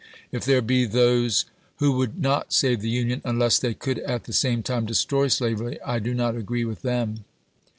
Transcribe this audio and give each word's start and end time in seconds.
If 0.31 0.45
there 0.45 0.63
be 0.63 0.85
those 0.85 1.45
who 1.77 1.91
would 1.91 2.19
not 2.19 2.51
save 2.53 2.81
the 2.81 2.89
Union 2.89 3.21
unless 3.23 3.59
they 3.59 3.75
could 3.75 3.99
at 3.99 4.23
the 4.23 4.33
same 4.33 4.63
time 4.63 4.87
destroy 4.87 5.27
slavery, 5.27 5.79
I 5.83 5.99
do 5.99 6.15
not 6.15 6.35
agree 6.35 6.65
with 6.65 6.81
them. 6.81 7.23